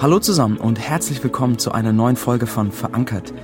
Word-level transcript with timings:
Hallo 0.00 0.20
zusammen 0.20 0.58
und 0.58 0.78
herzlich 0.78 1.24
willkommen 1.24 1.58
zu 1.58 1.72
einer 1.72 1.92
neuen 1.92 2.14
Folge 2.14 2.46
von 2.46 2.70
Verankert. 2.70 3.34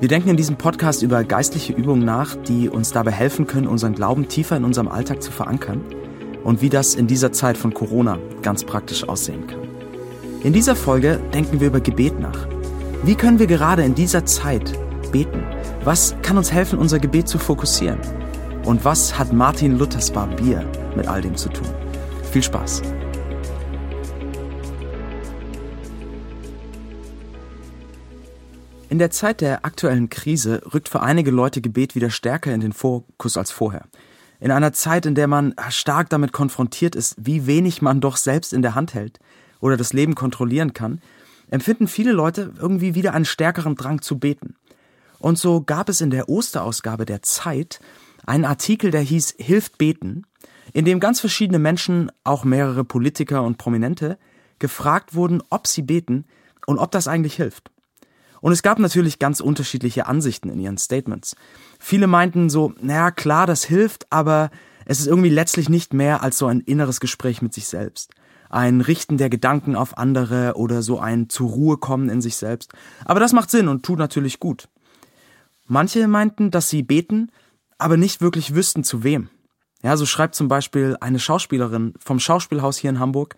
Wir 0.00 0.08
denken 0.08 0.28
in 0.28 0.36
diesem 0.36 0.56
Podcast 0.56 1.02
über 1.02 1.24
geistliche 1.24 1.72
Übungen 1.72 2.04
nach, 2.04 2.36
die 2.36 2.68
uns 2.68 2.92
dabei 2.92 3.10
helfen 3.10 3.46
können, 3.46 3.66
unseren 3.66 3.94
Glauben 3.94 4.28
tiefer 4.28 4.54
in 4.58 4.64
unserem 4.64 4.88
Alltag 4.88 5.22
zu 5.22 5.32
verankern 5.32 5.82
und 6.44 6.60
wie 6.60 6.68
das 6.68 6.94
in 6.94 7.06
dieser 7.06 7.32
Zeit 7.32 7.56
von 7.56 7.72
Corona 7.72 8.18
ganz 8.42 8.64
praktisch 8.64 9.08
aussehen 9.08 9.46
kann. 9.46 9.60
In 10.42 10.52
dieser 10.52 10.76
Folge 10.76 11.18
denken 11.32 11.60
wir 11.60 11.68
über 11.68 11.80
Gebet 11.80 12.20
nach. 12.20 12.48
Wie 13.02 13.14
können 13.14 13.38
wir 13.38 13.46
gerade 13.46 13.82
in 13.82 13.94
dieser 13.94 14.26
Zeit 14.26 14.78
beten? 15.10 15.42
Was 15.84 16.14
kann 16.20 16.36
uns 16.36 16.52
helfen, 16.52 16.78
unser 16.78 16.98
Gebet 16.98 17.28
zu 17.28 17.38
fokussieren? 17.38 18.00
Und 18.66 18.84
was 18.84 19.18
hat 19.18 19.32
Martin 19.32 19.78
Luthers 19.78 20.10
Barbier 20.10 20.66
mit 20.96 21.08
all 21.08 21.22
dem 21.22 21.34
zu 21.34 21.48
tun? 21.48 21.68
Viel 22.30 22.42
Spaß! 22.42 22.82
In 28.94 29.00
der 29.00 29.10
Zeit 29.10 29.40
der 29.40 29.64
aktuellen 29.64 30.08
Krise 30.08 30.62
rückt 30.72 30.88
für 30.88 31.00
einige 31.00 31.32
Leute 31.32 31.60
Gebet 31.60 31.96
wieder 31.96 32.10
stärker 32.10 32.54
in 32.54 32.60
den 32.60 32.72
Fokus 32.72 33.36
als 33.36 33.50
vorher. 33.50 33.86
In 34.38 34.52
einer 34.52 34.72
Zeit, 34.72 35.04
in 35.04 35.16
der 35.16 35.26
man 35.26 35.52
stark 35.70 36.10
damit 36.10 36.30
konfrontiert 36.30 36.94
ist, 36.94 37.16
wie 37.18 37.48
wenig 37.48 37.82
man 37.82 38.00
doch 38.00 38.16
selbst 38.16 38.52
in 38.52 38.62
der 38.62 38.76
Hand 38.76 38.94
hält 38.94 39.18
oder 39.58 39.76
das 39.76 39.92
Leben 39.92 40.14
kontrollieren 40.14 40.74
kann, 40.74 41.00
empfinden 41.50 41.88
viele 41.88 42.12
Leute 42.12 42.54
irgendwie 42.56 42.94
wieder 42.94 43.14
einen 43.14 43.24
stärkeren 43.24 43.74
Drang 43.74 44.00
zu 44.00 44.20
beten. 44.20 44.54
Und 45.18 45.40
so 45.40 45.60
gab 45.60 45.88
es 45.88 46.00
in 46.00 46.10
der 46.10 46.28
Osterausgabe 46.28 47.04
der 47.04 47.20
Zeit 47.20 47.80
einen 48.24 48.44
Artikel, 48.44 48.92
der 48.92 49.02
hieß 49.02 49.34
Hilft 49.38 49.76
beten, 49.76 50.22
in 50.72 50.84
dem 50.84 51.00
ganz 51.00 51.18
verschiedene 51.18 51.58
Menschen, 51.58 52.12
auch 52.22 52.44
mehrere 52.44 52.84
Politiker 52.84 53.42
und 53.42 53.58
Prominente, 53.58 54.18
gefragt 54.60 55.16
wurden, 55.16 55.42
ob 55.50 55.66
sie 55.66 55.82
beten 55.82 56.26
und 56.64 56.78
ob 56.78 56.92
das 56.92 57.08
eigentlich 57.08 57.34
hilft. 57.34 57.73
Und 58.44 58.52
es 58.52 58.62
gab 58.62 58.78
natürlich 58.78 59.18
ganz 59.18 59.40
unterschiedliche 59.40 60.04
Ansichten 60.04 60.50
in 60.50 60.60
ihren 60.60 60.76
Statements. 60.76 61.34
Viele 61.80 62.06
meinten 62.06 62.50
so, 62.50 62.74
naja, 62.78 63.10
klar, 63.10 63.46
das 63.46 63.64
hilft, 63.64 64.06
aber 64.12 64.50
es 64.84 65.00
ist 65.00 65.06
irgendwie 65.06 65.30
letztlich 65.30 65.70
nicht 65.70 65.94
mehr 65.94 66.22
als 66.22 66.36
so 66.36 66.44
ein 66.44 66.60
inneres 66.60 67.00
Gespräch 67.00 67.40
mit 67.40 67.54
sich 67.54 67.66
selbst. 67.66 68.12
Ein 68.50 68.82
Richten 68.82 69.16
der 69.16 69.30
Gedanken 69.30 69.76
auf 69.76 69.96
andere 69.96 70.56
oder 70.56 70.82
so 70.82 70.98
ein 70.98 71.30
zur 71.30 71.48
Ruhe 71.48 71.78
kommen 71.78 72.10
in 72.10 72.20
sich 72.20 72.36
selbst. 72.36 72.74
Aber 73.06 73.18
das 73.18 73.32
macht 73.32 73.50
Sinn 73.50 73.66
und 73.66 73.82
tut 73.82 73.98
natürlich 73.98 74.40
gut. 74.40 74.68
Manche 75.66 76.06
meinten, 76.06 76.50
dass 76.50 76.68
sie 76.68 76.82
beten, 76.82 77.32
aber 77.78 77.96
nicht 77.96 78.20
wirklich 78.20 78.54
wüssten 78.54 78.84
zu 78.84 79.02
wem. 79.02 79.30
Ja, 79.82 79.96
so 79.96 80.04
schreibt 80.04 80.34
zum 80.34 80.48
Beispiel 80.48 80.98
eine 81.00 81.18
Schauspielerin 81.18 81.94
vom 81.98 82.20
Schauspielhaus 82.20 82.76
hier 82.76 82.90
in 82.90 83.00
Hamburg. 83.00 83.36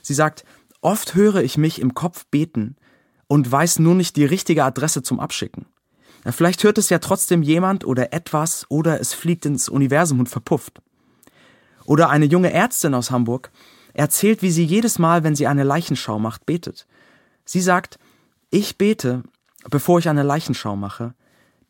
Sie 0.00 0.14
sagt, 0.14 0.46
oft 0.80 1.14
höre 1.14 1.42
ich 1.42 1.58
mich 1.58 1.82
im 1.82 1.92
Kopf 1.92 2.24
beten, 2.30 2.76
und 3.28 3.50
weiß 3.50 3.78
nur 3.78 3.94
nicht 3.94 4.16
die 4.16 4.24
richtige 4.24 4.64
Adresse 4.64 5.02
zum 5.02 5.20
Abschicken. 5.20 5.66
Vielleicht 6.26 6.64
hört 6.64 6.78
es 6.78 6.90
ja 6.90 6.98
trotzdem 6.98 7.42
jemand 7.42 7.86
oder 7.86 8.12
etwas 8.12 8.66
oder 8.68 9.00
es 9.00 9.14
fliegt 9.14 9.46
ins 9.46 9.68
Universum 9.68 10.18
und 10.18 10.28
verpufft. 10.28 10.82
Oder 11.84 12.10
eine 12.10 12.26
junge 12.26 12.52
Ärztin 12.52 12.94
aus 12.94 13.10
Hamburg 13.10 13.50
erzählt, 13.94 14.42
wie 14.42 14.50
sie 14.50 14.64
jedes 14.64 14.98
Mal, 14.98 15.24
wenn 15.24 15.36
sie 15.36 15.46
eine 15.46 15.64
Leichenschau 15.64 16.18
macht, 16.18 16.44
betet. 16.44 16.86
Sie 17.44 17.60
sagt, 17.60 17.98
ich 18.50 18.76
bete, 18.76 19.22
bevor 19.70 19.98
ich 19.98 20.08
eine 20.08 20.22
Leichenschau 20.22 20.76
mache. 20.76 21.14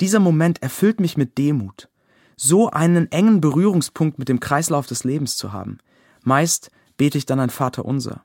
Dieser 0.01 0.21
Moment 0.21 0.63
erfüllt 0.63 1.01
mich 1.01 1.17
mit 1.17 1.39
Demut. 1.39 1.89
So 2.37 2.71
einen 2.71 3.11
engen 3.11 3.41
Berührungspunkt 3.41 4.19
mit 4.19 4.29
dem 4.29 4.41
Kreislauf 4.41 4.87
des 4.87 5.05
Lebens 5.05 5.37
zu 5.37 5.53
haben. 5.53 5.79
Meist 6.23 6.71
bete 6.97 7.19
ich 7.19 7.27
dann 7.27 7.41
ein 7.41 7.51
Vater 7.51 7.85
unser. 7.85 8.23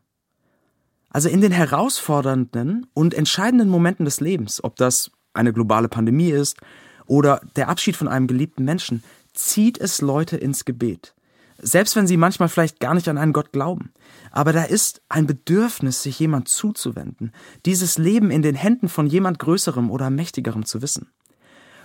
Also 1.14 1.30
in 1.30 1.42
den 1.42 1.52
herausfordernden 1.52 2.88
und 2.94 3.14
entscheidenden 3.14 3.70
Momenten 3.70 4.04
des 4.04 4.20
Lebens, 4.20 4.64
ob 4.64 4.76
das 4.76 5.12
eine 5.34 5.54
globale 5.54 5.88
Pandemie 5.88 6.32
ist 6.32 6.58
oder 7.06 7.42
der 7.56 7.70
Abschied 7.70 7.96
von 7.96 8.08
einem 8.08 8.28
geliebten 8.28 8.66
Menschen, 8.66 9.04
zieht 9.34 9.80
es 9.80 10.02
Leute 10.02 10.38
ins 10.38 10.66
Gebet. 10.66 11.14
Selbst 11.60 11.96
wenn 11.96 12.08
sie 12.08 12.18
manchmal 12.18 12.50
vielleicht 12.50 12.80
gar 12.80 12.96
nicht 12.96 13.08
an 13.08 13.18
einen 13.18 13.32
Gott 13.32 13.52
glauben. 13.52 13.94
Aber 14.32 14.54
da 14.54 14.64
ist 14.64 15.02
ein 15.08 15.28
Bedürfnis, 15.28 16.02
sich 16.02 16.20
jemand 16.20 16.50
zuzuwenden, 16.50 17.32
dieses 17.66 17.98
Leben 18.00 18.32
in 18.32 18.42
den 18.42 18.56
Händen 18.56 18.90
von 18.90 19.06
jemand 19.06 19.40
Größerem 19.40 19.92
oder 19.92 20.10
Mächtigerem 20.10 20.66
zu 20.66 20.82
wissen. 20.82 21.12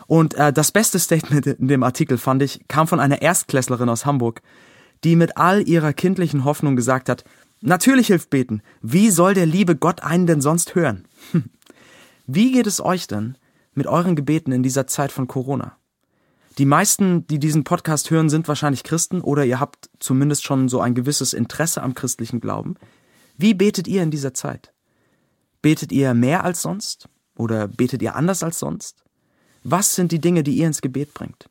Und 0.07 0.35
äh, 0.35 0.55
das 0.55 0.73
beste 0.73 0.99
Statement 0.99 1.47
in 1.47 1.69
dem 1.69 1.83
Artikel 1.83 2.17
fand 2.17 2.43
ich, 2.43 2.67
kam 2.67 2.89
von 2.89 2.99
einer 2.99 3.21
Erstklässlerin 3.21 3.91
aus 3.91 4.07
Hamburg, 4.07 4.41
die 5.05 5.17
mit 5.17 5.37
all 5.37 5.69
ihrer 5.69 5.93
kindlichen 5.93 6.45
Hoffnung 6.45 6.75
gesagt 6.75 7.11
hat, 7.11 7.25
Natürlich 7.61 8.09
hilft 8.09 8.31
beten. 8.31 8.63
Wie 8.83 9.11
soll 9.11 9.35
der 9.35 9.47
liebe 9.47 9.77
Gott 9.77 10.03
einen 10.03 10.27
denn 10.27 10.41
sonst 10.41 10.75
hören? 10.75 11.07
Wie 12.27 12.53
geht 12.53 12.67
es 12.67 12.81
euch 12.81 13.07
denn 13.07 13.37
mit 13.75 13.87
euren 13.87 14.17
Gebeten 14.17 14.53
in 14.53 14.63
dieser 14.63 14.87
Zeit 14.87 15.13
von 15.13 15.27
Corona? 15.27 15.77
Die 16.59 16.67
meisten, 16.67 17.27
die 17.27 17.39
diesen 17.39 17.65
Podcast 17.65 18.11
hören, 18.11 18.29
sind 18.29 18.49
wahrscheinlich 18.49 18.83
Christen 18.83 19.21
oder 19.21 19.45
ihr 19.45 19.61
habt 19.61 19.91
zumindest 20.01 20.45
schon 20.45 20.69
so 20.69 20.81
ein 20.81 20.95
gewisses 20.95 21.33
Interesse 21.33 21.83
am 21.83 21.95
christlichen 21.95 22.41
Glauben. 22.41 22.75
Wie 23.37 23.55
betet 23.55 23.87
ihr 23.87 24.03
in 24.03 24.11
dieser 24.11 24.35
Zeit? 24.35 24.73
Betet 25.63 25.93
ihr 25.93 26.15
mehr 26.15 26.45
als 26.45 26.63
sonst? 26.63 27.09
Oder 27.37 27.69
betet 27.69 28.03
ihr 28.03 28.17
anders 28.17 28.43
als 28.43 28.59
sonst? 28.59 29.05
Was 29.63 29.95
sind 29.95 30.11
die 30.11 30.21
Dinge, 30.21 30.43
die 30.43 30.55
ihr 30.55 30.67
ins 30.67 30.81
Gebet 30.81 31.15
bringt? 31.15 31.49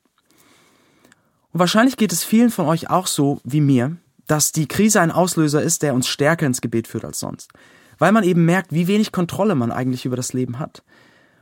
Und 1.54 1.60
wahrscheinlich 1.60 1.96
geht 1.96 2.12
es 2.12 2.26
vielen 2.26 2.50
von 2.50 2.66
euch 2.66 2.90
auch 2.90 3.08
so 3.08 3.40
wie 3.46 3.62
mir, 3.62 3.98
dass 4.28 4.52
die 4.52 4.68
Krise 4.68 5.02
ein 5.02 5.12
Auslöser 5.12 5.62
ist, 5.62 5.82
der 5.82 5.94
uns 5.94 6.08
stärker 6.08 6.46
ins 6.46 6.62
Gebet 6.62 6.88
führt 6.88 7.06
als 7.06 7.20
sonst. 7.20 7.52
Weil 7.98 8.12
man 8.12 8.24
eben 8.24 8.46
merkt, 8.46 8.74
wie 8.74 8.88
wenig 8.88 9.12
Kontrolle 9.12 9.56
man 9.56 9.72
eigentlich 9.72 10.06
über 10.06 10.16
das 10.16 10.34
Leben 10.34 10.60
hat. 10.60 10.84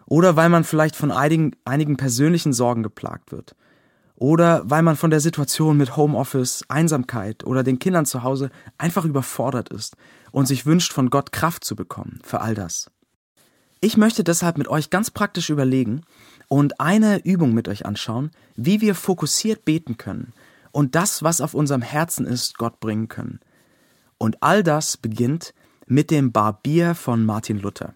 Oder 0.06 0.36
weil 0.36 0.50
man 0.50 0.64
vielleicht 0.64 0.96
von 0.96 1.12
einigen, 1.12 1.56
einigen 1.66 1.98
persönlichen 1.98 2.54
Sorgen 2.54 2.84
geplagt 2.84 3.32
wird. 3.32 3.56
Oder 4.16 4.62
weil 4.70 4.84
man 4.84 4.96
von 4.96 5.10
der 5.10 5.20
Situation 5.20 5.76
mit 5.76 5.98
Homeoffice, 5.98 6.64
Einsamkeit 6.70 7.44
oder 7.44 7.64
den 7.64 7.80
Kindern 7.80 8.06
zu 8.06 8.24
Hause 8.24 8.50
einfach 8.78 9.04
überfordert 9.04 9.70
ist 9.70 9.98
und 10.32 10.46
sich 10.46 10.66
wünscht, 10.66 10.94
von 10.94 11.10
Gott 11.10 11.34
Kraft 11.34 11.66
zu 11.66 11.76
bekommen 11.76 12.20
für 12.24 12.40
all 12.40 12.54
das. 12.54 12.90
Ich 13.82 13.98
möchte 13.98 14.24
deshalb 14.24 14.58
mit 14.58 14.70
euch 14.70 14.90
ganz 14.90 15.12
praktisch 15.12 15.50
überlegen 15.50 16.02
und 16.48 16.80
eine 16.80 17.26
Übung 17.26 17.54
mit 17.54 17.68
euch 17.68 17.86
anschauen, 17.86 18.32
wie 18.56 18.80
wir 18.80 18.96
fokussiert 18.96 19.66
beten 19.66 19.98
können 19.98 20.32
und 20.76 20.94
das, 20.94 21.24
was 21.24 21.40
auf 21.40 21.54
unserem 21.54 21.82
Herzen 21.82 22.26
ist, 22.26 22.58
Gott 22.58 22.82
bringen 22.82 23.08
können. 23.08 23.40
Und 24.18 24.44
all 24.44 24.62
das 24.62 24.98
beginnt 24.98 25.54
mit 25.88 26.12
dem 26.12 26.34
Barbier 26.34 26.96
von 26.96 27.24
Martin 27.24 27.62
Luther. 27.62 27.94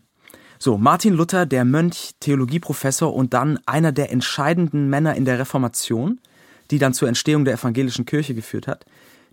So, 0.59 0.78
Martin 0.78 1.13
Luther, 1.13 1.45
der 1.45 1.66
Mönch, 1.66 2.12
Theologieprofessor 2.22 3.13
und 3.13 3.34
dann 3.34 3.59
einer 3.66 3.91
der 3.91 4.13
entscheidenden 4.13 4.90
Männer 4.90 5.16
in 5.16 5.25
der 5.25 5.40
Reformation, 5.40 6.22
die 6.72 6.78
dann 6.78 6.94
zur 6.94 7.09
Entstehung 7.09 7.44
der 7.44 7.56
evangelischen 7.56 8.06
Kirche 8.06 8.34
geführt 8.34 8.66
hat. 8.66 8.85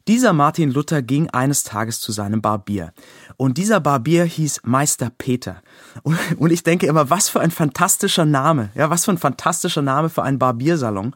Dieser 0.08 0.32
Martin 0.32 0.72
Luther 0.72 1.00
ging 1.00 1.30
eines 1.30 1.62
Tages 1.62 2.00
zu 2.00 2.10
seinem 2.10 2.42
Barbier. 2.42 2.92
Und 3.36 3.58
dieser 3.58 3.78
Barbier 3.78 4.24
hieß 4.24 4.62
Meister 4.64 5.12
Peter. 5.16 5.62
Und 6.02 6.50
ich 6.50 6.64
denke 6.64 6.88
immer, 6.88 7.10
was 7.10 7.28
für 7.28 7.38
ein 7.38 7.52
fantastischer 7.52 8.24
Name. 8.24 8.70
Ja, 8.74 8.90
was 8.90 9.04
für 9.04 9.12
ein 9.12 9.18
fantastischer 9.18 9.82
Name 9.82 10.08
für 10.08 10.24
einen 10.24 10.40
Barbiersalon. 10.40 11.14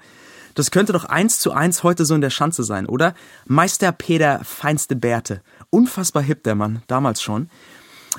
Das 0.60 0.70
könnte 0.70 0.92
doch 0.92 1.06
eins 1.06 1.40
zu 1.40 1.52
eins 1.52 1.82
heute 1.84 2.04
so 2.04 2.14
in 2.14 2.20
der 2.20 2.28
Schanze 2.28 2.64
sein, 2.64 2.84
oder? 2.84 3.14
Meister 3.46 3.92
Peter 3.92 4.44
feinste 4.44 4.94
Bärte. 4.94 5.40
Unfassbar 5.70 6.22
hip 6.22 6.42
der 6.42 6.54
Mann, 6.54 6.82
damals 6.86 7.22
schon. 7.22 7.48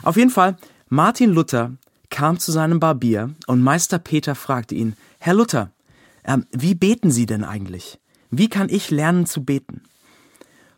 Auf 0.01 0.17
jeden 0.17 0.31
Fall, 0.31 0.57
Martin 0.89 1.29
Luther 1.29 1.73
kam 2.09 2.39
zu 2.39 2.51
seinem 2.51 2.79
Barbier 2.79 3.29
und 3.45 3.61
Meister 3.61 3.99
Peter 3.99 4.33
fragte 4.33 4.73
ihn, 4.73 4.95
Herr 5.19 5.35
Luther, 5.35 5.69
ähm, 6.23 6.47
wie 6.51 6.73
beten 6.73 7.11
Sie 7.11 7.27
denn 7.27 7.43
eigentlich? 7.43 7.99
Wie 8.31 8.49
kann 8.49 8.69
ich 8.69 8.89
lernen 8.89 9.27
zu 9.27 9.45
beten? 9.45 9.83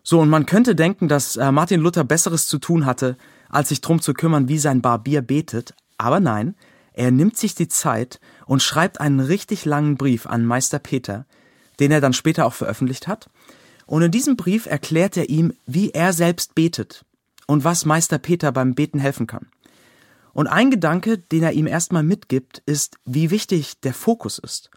So, 0.03 0.19
und 0.19 0.27
man 0.27 0.45
könnte 0.45 0.75
denken, 0.75 1.07
dass 1.07 1.37
äh, 1.37 1.49
Martin 1.53 1.79
Luther 1.79 2.03
Besseres 2.03 2.45
zu 2.45 2.57
tun 2.59 2.85
hatte, 2.85 3.15
als 3.47 3.69
sich 3.69 3.79
drum 3.79 4.01
zu 4.01 4.13
kümmern, 4.13 4.49
wie 4.49 4.59
sein 4.59 4.81
Barbier 4.81 5.21
betet, 5.21 5.73
aber 5.97 6.19
nein, 6.19 6.55
er 6.91 7.11
nimmt 7.11 7.37
sich 7.37 7.55
die 7.55 7.69
Zeit 7.69 8.19
und 8.45 8.61
schreibt 8.61 8.99
einen 8.99 9.21
richtig 9.21 9.63
langen 9.63 9.95
Brief 9.95 10.27
an 10.27 10.45
Meister 10.45 10.79
Peter, 10.79 11.25
den 11.79 11.91
er 11.91 12.01
dann 12.01 12.13
später 12.13 12.45
auch 12.45 12.53
veröffentlicht 12.53 13.07
hat. 13.07 13.29
Und 13.85 14.01
in 14.01 14.11
diesem 14.11 14.37
Brief 14.37 14.65
erklärt 14.65 15.17
er 15.17 15.29
ihm, 15.29 15.53
wie 15.65 15.91
er 15.91 16.13
selbst 16.13 16.55
betet 16.55 17.05
und 17.47 17.63
was 17.63 17.85
Meister 17.85 18.17
Peter 18.17 18.51
beim 18.51 18.75
Beten 18.75 18.99
helfen 18.99 19.27
kann. 19.27 19.47
Und 20.33 20.47
ein 20.47 20.71
Gedanke, 20.71 21.17
den 21.17 21.43
er 21.43 21.53
ihm 21.53 21.67
erstmal 21.67 22.03
mitgibt, 22.03 22.63
ist, 22.65 22.97
wie 23.05 23.29
wichtig 23.29 23.79
der 23.81 23.93
Fokus 23.93 24.39
ist. 24.39 24.71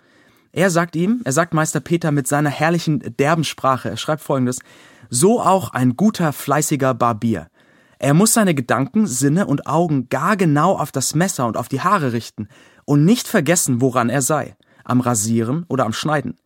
Er 0.53 0.71
sagt 0.71 0.97
ihm, 0.97 1.21
er 1.25 1.33
sagt 1.33 1.55
Meister 1.55 1.81
Peter 1.81 2.13
mit 2.13 2.27
seiner 2.27 2.51
herrlichen 2.51 3.01
derben 3.19 3.45
Sprache, 3.45 3.91
er 3.91 3.97
schreibt 3.97 4.23
folgendes, 4.23 4.61
so 5.09 5.41
auch 5.41 5.71
ein 5.71 5.97
guter, 5.97 6.33
fleißiger 6.33 6.95
Barbier. 6.95 7.49
Er 7.99 8.15
muss 8.15 8.35
seine 8.35 8.55
Gedanken, 8.55 9.07
Sinne 9.07 9.47
und 9.47 9.67
Augen 9.67 10.09
gar 10.09 10.37
genau 10.37 10.77
auf 10.77 10.93
das 10.93 11.15
Messer 11.15 11.47
und 11.47 11.57
auf 11.57 11.69
die 11.69 11.81
Haare 11.81 12.13
richten 12.13 12.49
und 12.85 13.05
nicht 13.05 13.29
vergessen, 13.29 13.81
woran 13.81 14.11
er 14.11 14.23
sei, 14.23 14.57
am 14.85 15.01
Rasieren 15.01 15.65
oder 15.69 15.85
am 15.85 15.93
Schneiden. 15.93 16.37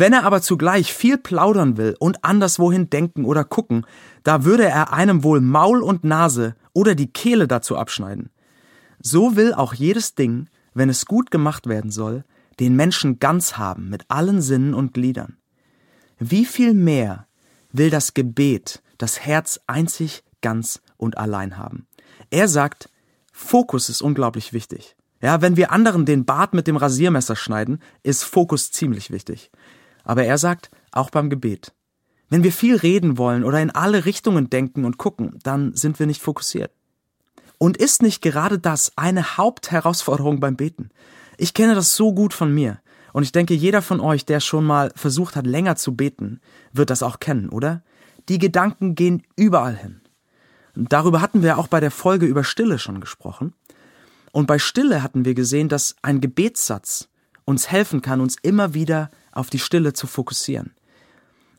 Wenn 0.00 0.12
er 0.12 0.22
aber 0.22 0.40
zugleich 0.42 0.94
viel 0.94 1.18
plaudern 1.18 1.76
will 1.76 1.96
und 1.98 2.24
anderswohin 2.24 2.88
denken 2.88 3.24
oder 3.24 3.42
gucken, 3.42 3.84
da 4.22 4.44
würde 4.44 4.64
er 4.64 4.92
einem 4.92 5.24
wohl 5.24 5.40
Maul 5.40 5.82
und 5.82 6.04
Nase 6.04 6.54
oder 6.72 6.94
die 6.94 7.12
Kehle 7.12 7.48
dazu 7.48 7.76
abschneiden. 7.76 8.30
So 9.00 9.34
will 9.34 9.52
auch 9.52 9.74
jedes 9.74 10.14
Ding, 10.14 10.50
wenn 10.72 10.88
es 10.88 11.06
gut 11.06 11.32
gemacht 11.32 11.66
werden 11.66 11.90
soll, 11.90 12.22
den 12.60 12.76
Menschen 12.76 13.18
ganz 13.18 13.56
haben 13.56 13.88
mit 13.88 14.04
allen 14.06 14.40
Sinnen 14.40 14.72
und 14.72 14.94
Gliedern. 14.94 15.36
Wie 16.20 16.44
viel 16.44 16.74
mehr 16.74 17.26
will 17.72 17.90
das 17.90 18.14
Gebet 18.14 18.84
das 18.98 19.18
Herz 19.18 19.58
einzig, 19.66 20.22
ganz 20.42 20.80
und 20.96 21.18
allein 21.18 21.56
haben? 21.58 21.88
Er 22.30 22.46
sagt, 22.46 22.88
Fokus 23.32 23.88
ist 23.88 24.02
unglaublich 24.02 24.52
wichtig. 24.52 24.94
Ja, 25.20 25.42
wenn 25.42 25.56
wir 25.56 25.72
anderen 25.72 26.06
den 26.06 26.24
Bart 26.24 26.54
mit 26.54 26.68
dem 26.68 26.76
Rasiermesser 26.76 27.34
schneiden, 27.34 27.82
ist 28.04 28.22
Fokus 28.22 28.70
ziemlich 28.70 29.10
wichtig. 29.10 29.50
Aber 30.08 30.24
er 30.24 30.38
sagt, 30.38 30.70
auch 30.90 31.10
beim 31.10 31.28
Gebet. 31.28 31.74
Wenn 32.30 32.42
wir 32.42 32.50
viel 32.50 32.76
reden 32.76 33.18
wollen 33.18 33.44
oder 33.44 33.60
in 33.60 33.70
alle 33.70 34.06
Richtungen 34.06 34.48
denken 34.48 34.86
und 34.86 34.96
gucken, 34.96 35.38
dann 35.42 35.74
sind 35.74 35.98
wir 35.98 36.06
nicht 36.06 36.22
fokussiert. 36.22 36.72
Und 37.58 37.76
ist 37.76 38.02
nicht 38.02 38.22
gerade 38.22 38.58
das 38.58 38.92
eine 38.96 39.36
Hauptherausforderung 39.36 40.40
beim 40.40 40.56
Beten? 40.56 40.88
Ich 41.36 41.52
kenne 41.52 41.74
das 41.74 41.94
so 41.94 42.14
gut 42.14 42.32
von 42.32 42.54
mir. 42.54 42.80
Und 43.12 43.22
ich 43.22 43.32
denke, 43.32 43.52
jeder 43.52 43.82
von 43.82 44.00
euch, 44.00 44.24
der 44.24 44.40
schon 44.40 44.64
mal 44.64 44.92
versucht 44.96 45.36
hat, 45.36 45.46
länger 45.46 45.76
zu 45.76 45.94
beten, 45.94 46.40
wird 46.72 46.88
das 46.88 47.02
auch 47.02 47.20
kennen, 47.20 47.50
oder? 47.50 47.82
Die 48.30 48.38
Gedanken 48.38 48.94
gehen 48.94 49.22
überall 49.36 49.76
hin. 49.76 50.00
Darüber 50.74 51.20
hatten 51.20 51.42
wir 51.42 51.58
auch 51.58 51.68
bei 51.68 51.80
der 51.80 51.90
Folge 51.90 52.24
über 52.24 52.44
Stille 52.44 52.78
schon 52.78 53.00
gesprochen. 53.00 53.52
Und 54.32 54.46
bei 54.46 54.58
Stille 54.58 55.02
hatten 55.02 55.26
wir 55.26 55.34
gesehen, 55.34 55.68
dass 55.68 55.96
ein 56.00 56.22
Gebetssatz 56.22 57.08
uns 57.48 57.70
helfen 57.70 58.02
kann, 58.02 58.20
uns 58.20 58.36
immer 58.42 58.74
wieder 58.74 59.10
auf 59.32 59.48
die 59.48 59.58
Stille 59.58 59.94
zu 59.94 60.06
fokussieren. 60.06 60.74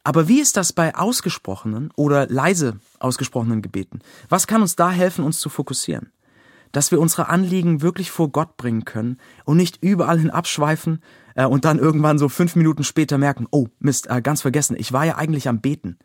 Aber 0.03 0.27
wie 0.27 0.39
ist 0.39 0.55
das 0.55 0.71
bei 0.71 0.95
ausgesprochenen 0.95 1.91
oder 1.95 2.27
leise 2.27 2.79
ausgesprochenen 2.99 3.63
Gebeten? 3.63 3.99
Was 4.29 4.45
kann 4.45 4.61
uns 4.61 4.75
da 4.75 4.91
helfen, 4.91 5.25
uns 5.25 5.39
zu 5.39 5.49
fokussieren? 5.49 6.11
Dass 6.71 6.91
wir 6.91 6.99
unsere 7.01 7.29
Anliegen 7.29 7.81
wirklich 7.81 8.11
vor 8.11 8.29
Gott 8.29 8.55
bringen 8.55 8.85
können 8.85 9.17
und 9.45 9.57
nicht 9.57 9.79
überall 9.81 10.19
hin 10.19 10.29
abschweifen 10.29 11.01
äh, 11.33 11.45
und 11.45 11.65
dann 11.65 11.79
irgendwann 11.79 12.19
so 12.19 12.29
fünf 12.29 12.55
Minuten 12.55 12.83
später 12.83 13.17
merken, 13.17 13.47
oh 13.49 13.67
Mist, 13.79 14.07
äh, 14.11 14.21
ganz 14.21 14.43
vergessen, 14.43 14.75
ich 14.77 14.93
war 14.93 15.05
ja 15.05 15.15
eigentlich 15.15 15.47
am 15.49 15.59
Beten. 15.59 15.97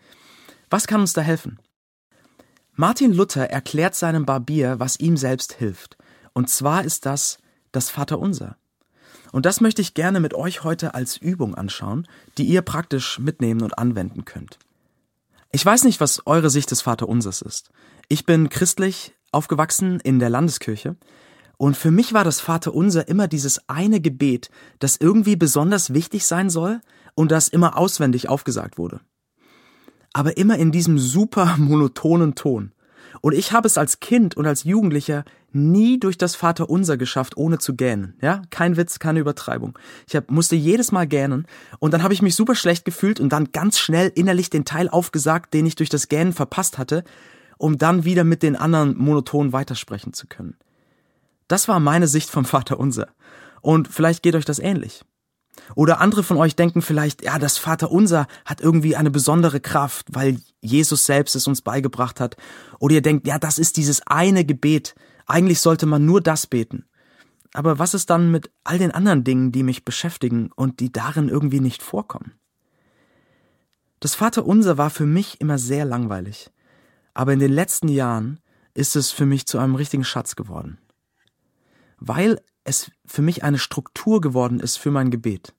Was 0.71 0.87
kann 0.87 1.03
uns 1.03 1.13
da 1.13 1.21
helfen? 1.21 1.59
Martin 2.73 3.13
Luther 3.13 3.51
erklärt 3.51 3.95
seinem 3.95 4.25
Barbier, 4.25 4.81
was 4.81 4.99
ihm 4.99 5.19
selbst 5.19 5.53
hilft. 5.53 5.99
Und 6.33 6.49
zwar 6.49 6.85
ist 6.85 7.05
das 7.05 7.37
das 7.71 7.91
Vaterunser. 7.91 8.57
Und 9.35 9.47
das 9.47 9.61
möchte 9.61 9.83
ich 9.83 9.95
gerne 9.95 10.21
mit 10.21 10.33
euch 10.33 10.63
heute 10.63 10.95
als 10.95 11.17
Übung 11.17 11.57
anschauen, 11.57 12.07
die 12.39 12.45
ihr 12.45 12.63
praktisch 12.63 13.19
mitnehmen 13.19 13.63
und 13.63 13.77
anwenden 13.77 14.25
könnt. 14.25 14.61
Ich 15.51 15.67
weiß 15.67 15.83
nicht, 15.83 16.01
was 16.01 16.25
eure 16.25 16.51
Sicht 16.51 16.71
des 16.71 16.83
Vaterunsers 16.83 17.43
ist. 17.43 17.71
Ich 18.07 18.27
bin 18.27 18.49
christlich 18.49 19.13
aufgewachsen 19.33 19.99
in 19.99 20.21
der 20.21 20.31
Landeskirche 20.31 20.95
und 21.57 21.77
für 21.77 21.91
mich 21.91 22.13
war 22.13 22.23
das 22.23 22.39
Vaterunser 22.39 23.09
immer 23.09 23.27
dieses 23.27 23.69
eine 23.69 24.01
Gebet, 24.01 24.51
das 24.79 24.99
irgendwie 24.99 25.35
besonders 25.35 25.93
wichtig 25.93 26.27
sein 26.27 26.49
soll 26.49 26.81
und 27.17 27.33
das 27.33 27.49
immer 27.49 27.77
auswendig 27.77 28.29
aufgesagt 28.29 28.79
wurde. 28.79 29.01
Aber 30.13 30.37
immer 30.37 30.59
in 30.59 30.71
diesem 30.71 30.97
super 30.97 31.57
monotonen 31.59 32.37
Ton. 32.37 32.71
Und 33.21 33.35
ich 33.35 33.53
habe 33.53 33.67
es 33.67 33.79
als 33.79 34.01
Kind 34.01 34.37
und 34.37 34.47
als 34.47 34.65
Jugendlicher 34.65 35.25
nie 35.53 35.99
durch 36.01 36.19
das 36.19 36.35
Vaterunser 36.35 36.97
geschafft, 36.97 37.37
ohne 37.37 37.59
zu 37.59 37.75
gähnen. 37.75 38.15
Ja, 38.21 38.43
kein 38.51 38.77
Witz, 38.77 38.99
keine 38.99 39.21
Übertreibung. 39.21 39.79
Ich 40.07 40.17
hab, 40.17 40.31
musste 40.31 40.57
jedes 40.57 40.93
Mal 40.93 41.07
gähnen 41.07 41.47
und 41.79 41.95
dann 41.95 42.03
habe 42.03 42.15
ich 42.15 42.23
mich 42.23 42.35
super 42.35 42.55
schlecht 42.55 42.85
gefühlt 42.85 43.21
und 43.21 43.31
dann 43.31 43.53
ganz 43.53 43.79
schnell 43.79 44.11
innerlich 44.15 44.51
den 44.51 44.65
Teil 44.65 44.89
aufgesagt, 44.89 45.55
den 45.55 45.67
ich 45.67 45.77
durch 45.77 45.91
das 45.91 46.09
Gähnen 46.09 46.33
verpasst 46.33 46.79
hatte, 46.79 47.05
um 47.57 47.79
dann 47.79 48.05
wieder 48.05 48.25
mit 48.25 48.43
den 48.43 48.57
anderen 48.57 48.97
monoton 48.99 49.53
weitersprechen 49.53 50.13
zu 50.13 50.27
können. 50.27 50.57
Das 51.49 51.69
war 51.69 51.79
meine 51.79 52.09
Sicht 52.09 52.31
vom 52.31 52.45
Vaterunser. 52.45 53.09
Und 53.61 53.89
vielleicht 53.89 54.23
geht 54.23 54.35
euch 54.35 54.45
das 54.45 54.59
ähnlich. 54.59 55.05
Oder 55.75 56.01
andere 56.01 56.23
von 56.23 56.37
euch 56.37 56.57
denken 56.57 56.83
vielleicht, 56.83 57.23
ja, 57.23 57.39
das 57.39 57.59
Vaterunser 57.59 58.27
hat 58.45 58.61
irgendwie 58.61 58.97
eine 58.97 59.11
besondere 59.11 59.61
Kraft, 59.61 60.07
weil 60.11 60.39
Jesus 60.61 61.07
selbst 61.07 61.35
es 61.35 61.47
uns 61.47 61.63
beigebracht 61.63 62.21
hat. 62.21 62.37
Oder 62.79 62.97
ihr 62.97 63.03
denkt, 63.03 63.27
ja, 63.27 63.39
das 63.39 63.59
ist 63.59 63.77
dieses 63.77 64.07
eine 64.07 64.45
Gebet. 64.45 64.95
Eigentlich 65.27 65.61
sollte 65.61 65.87
man 65.87 66.05
nur 66.05 66.21
das 66.21 66.47
beten. 66.47 66.85
Aber 67.53 67.79
was 67.79 67.95
ist 67.95 68.11
dann 68.11 68.31
mit 68.31 68.51
all 68.65 68.79
den 68.79 68.91
anderen 68.91 69.25
Dingen, 69.25 69.53
die 69.53 69.63
mich 69.63 69.85
beschäftigen 69.85 70.51
und 70.55 70.81
die 70.81 70.93
darin 70.93 71.29
irgendwie 71.29 71.61
nicht 71.61 71.83
vorkommen? 71.83 72.33
Das 74.01 74.17
Vaterunser 74.17 74.77
war 74.77 74.91
für 74.91 75.07
mich 75.07 75.41
immer 75.41 75.57
sehr 75.57 75.85
langweilig. 75.85 76.51
Aber 77.15 77.33
in 77.33 77.39
den 77.39 77.53
letzten 77.53 77.89
Jahren 77.89 78.41
ist 78.75 78.97
es 78.97 79.13
für 79.13 79.25
mich 79.25 79.47
zu 79.47 79.59
einem 79.59 79.77
richtigen 79.77 80.05
Schatz 80.05 80.35
geworden. 80.35 80.79
Weil 81.99 82.41
es 82.65 82.91
für 83.07 83.23
mich 83.23 83.45
eine 83.45 83.59
Struktur 83.59 84.21
geworden 84.21 84.61
ist 84.61 84.77
für 84.77 84.91
mein 84.91 85.11
Gebet. 85.11 85.55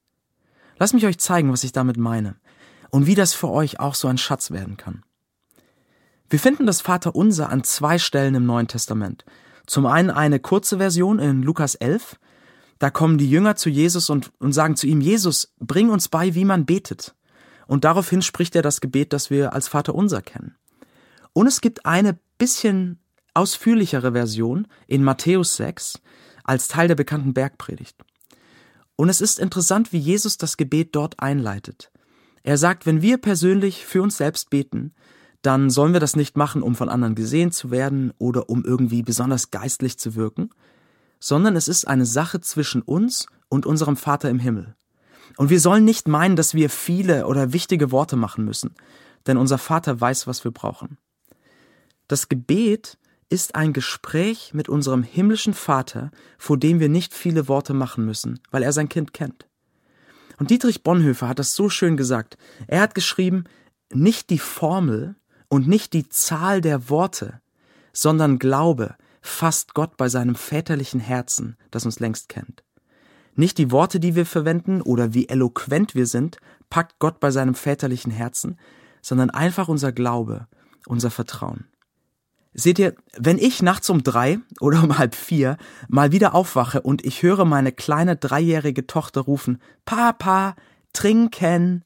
Lass 0.77 0.93
mich 0.93 1.05
euch 1.05 1.19
zeigen, 1.19 1.51
was 1.51 1.63
ich 1.63 1.71
damit 1.71 1.97
meine 1.97 2.35
und 2.89 3.05
wie 3.05 3.15
das 3.15 3.33
für 3.33 3.49
euch 3.49 3.79
auch 3.79 3.95
so 3.95 4.07
ein 4.07 4.17
Schatz 4.17 4.51
werden 4.51 4.77
kann. 4.77 5.03
Wir 6.29 6.39
finden 6.39 6.65
das 6.65 6.81
Vaterunser 6.81 7.49
an 7.49 7.63
zwei 7.63 7.99
Stellen 7.99 8.35
im 8.35 8.45
Neuen 8.45 8.67
Testament. 8.67 9.25
Zum 9.67 9.85
einen 9.85 10.09
eine 10.09 10.39
kurze 10.39 10.77
Version 10.77 11.19
in 11.19 11.43
Lukas 11.43 11.75
11. 11.75 12.19
Da 12.79 12.89
kommen 12.89 13.17
die 13.17 13.29
Jünger 13.29 13.55
zu 13.55 13.69
Jesus 13.69 14.09
und, 14.09 14.31
und 14.39 14.51
sagen 14.51 14.75
zu 14.75 14.87
ihm, 14.87 15.01
Jesus, 15.01 15.53
bring 15.59 15.89
uns 15.89 16.07
bei, 16.07 16.35
wie 16.35 16.45
man 16.45 16.65
betet. 16.65 17.15
Und 17.67 17.83
daraufhin 17.83 18.21
spricht 18.21 18.55
er 18.55 18.61
das 18.61 18.81
Gebet, 18.81 19.13
das 19.13 19.29
wir 19.29 19.53
als 19.53 19.67
Vaterunser 19.67 20.21
kennen. 20.21 20.55
Und 21.33 21.47
es 21.47 21.61
gibt 21.61 21.85
eine 21.85 22.19
bisschen 22.37 22.99
ausführlichere 23.33 24.13
Version 24.13 24.67
in 24.87 25.03
Matthäus 25.03 25.55
6, 25.57 26.01
als 26.45 26.67
Teil 26.67 26.87
der 26.87 26.95
bekannten 26.95 27.33
Bergpredigt. 27.33 27.97
Und 28.95 29.09
es 29.09 29.19
ist 29.19 29.39
interessant, 29.39 29.91
wie 29.91 29.97
Jesus 29.97 30.37
das 30.37 30.55
Gebet 30.55 30.95
dort 30.95 31.19
einleitet. 31.19 31.91
Er 32.43 32.57
sagt, 32.57 32.85
wenn 32.85 33.01
wir 33.01 33.17
persönlich 33.17 33.85
für 33.85 34.01
uns 34.01 34.17
selbst 34.17 34.49
beten, 34.49 34.93
dann 35.41 35.69
sollen 35.69 35.93
wir 35.93 35.99
das 35.99 36.15
nicht 36.15 36.37
machen, 36.37 36.63
um 36.63 36.75
von 36.75 36.89
anderen 36.89 37.15
gesehen 37.15 37.51
zu 37.51 37.71
werden 37.71 38.13
oder 38.17 38.49
um 38.49 38.63
irgendwie 38.63 39.03
besonders 39.03 39.51
geistlich 39.51 39.99
zu 39.99 40.15
wirken, 40.15 40.49
sondern 41.19 41.55
es 41.55 41.67
ist 41.67 41.87
eine 41.87 42.05
Sache 42.05 42.41
zwischen 42.41 42.81
uns 42.81 43.27
und 43.49 43.65
unserem 43.65 43.97
Vater 43.97 44.29
im 44.29 44.39
Himmel. 44.39 44.75
Und 45.37 45.49
wir 45.49 45.59
sollen 45.59 45.83
nicht 45.83 46.07
meinen, 46.07 46.35
dass 46.35 46.53
wir 46.53 46.69
viele 46.69 47.27
oder 47.27 47.51
wichtige 47.51 47.91
Worte 47.91 48.15
machen 48.15 48.45
müssen, 48.45 48.75
denn 49.27 49.37
unser 49.37 49.57
Vater 49.57 49.99
weiß, 49.99 50.27
was 50.27 50.43
wir 50.43 50.51
brauchen. 50.51 50.97
Das 52.07 52.29
Gebet 52.29 52.97
ist 53.29 53.55
ein 53.55 53.73
Gespräch 53.73 54.53
mit 54.53 54.69
unserem 54.69 55.03
himmlischen 55.03 55.53
Vater, 55.53 56.11
vor 56.37 56.57
dem 56.57 56.79
wir 56.79 56.89
nicht 56.89 57.13
viele 57.13 57.47
Worte 57.47 57.73
machen 57.73 58.05
müssen, 58.05 58.39
weil 58.51 58.63
er 58.63 58.71
sein 58.71 58.89
Kind 58.89 59.13
kennt. 59.13 59.47
Und 60.37 60.49
Dietrich 60.49 60.83
Bonhoeffer 60.83 61.27
hat 61.27 61.39
das 61.39 61.55
so 61.55 61.69
schön 61.69 61.97
gesagt. 61.97 62.37
Er 62.67 62.81
hat 62.81 62.95
geschrieben, 62.95 63.45
nicht 63.91 64.29
die 64.29 64.39
Formel 64.39 65.15
und 65.47 65.67
nicht 65.67 65.93
die 65.93 66.09
Zahl 66.09 66.61
der 66.61 66.89
Worte, 66.89 67.41
sondern 67.93 68.39
Glaube 68.39 68.95
fasst 69.21 69.73
Gott 69.73 69.97
bei 69.97 70.09
seinem 70.09 70.35
väterlichen 70.35 70.99
Herzen, 70.99 71.57
das 71.71 71.85
uns 71.85 71.99
längst 71.99 72.29
kennt. 72.29 72.63
Nicht 73.35 73.57
die 73.57 73.71
Worte, 73.71 73.99
die 73.99 74.15
wir 74.15 74.25
verwenden 74.25 74.81
oder 74.81 75.13
wie 75.13 75.27
eloquent 75.27 75.95
wir 75.95 76.05
sind, 76.05 76.37
packt 76.69 76.99
Gott 76.99 77.19
bei 77.19 77.31
seinem 77.31 77.55
väterlichen 77.55 78.11
Herzen, 78.11 78.57
sondern 79.01 79.29
einfach 79.29 79.67
unser 79.67 79.91
Glaube, 79.91 80.47
unser 80.85 81.11
Vertrauen. 81.11 81.65
Seht 82.57 82.79
ihr, 82.79 82.95
wenn 83.17 83.37
ich 83.37 83.61
nachts 83.61 83.89
um 83.89 84.01
drei 84.01 84.39
oder 84.61 84.81
um 84.81 84.97
halb 84.97 85.13
vier 85.13 85.57
mal 85.89 86.13
wieder 86.13 86.33
aufwache 86.33 86.81
und 86.81 87.03
ich 87.03 87.21
höre 87.21 87.43
meine 87.43 87.73
kleine 87.73 88.15
dreijährige 88.15 88.87
Tochter 88.87 89.21
rufen, 89.21 89.61
Papa, 89.83 90.55
trinken, 90.93 91.83